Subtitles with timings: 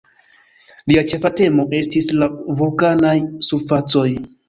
[0.91, 3.17] Lia ĉefa temo estis la vulkanaj
[3.53, 4.11] surfacoj.